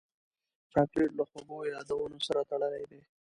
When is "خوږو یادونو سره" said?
1.29-2.41